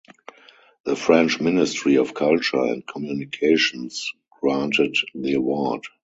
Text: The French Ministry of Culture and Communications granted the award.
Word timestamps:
The 0.83 0.95
French 0.95 1.39
Ministry 1.39 1.97
of 1.97 2.15
Culture 2.15 2.57
and 2.57 2.87
Communications 2.87 4.11
granted 4.41 4.95
the 5.13 5.35
award. 5.35 5.83